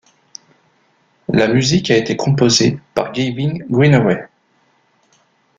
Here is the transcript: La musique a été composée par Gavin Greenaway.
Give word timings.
La 1.31 1.47
musique 1.47 1.91
a 1.91 1.95
été 1.95 2.17
composée 2.17 2.79
par 2.95 3.11
Gavin 3.11 3.59
Greenaway. 3.69 4.27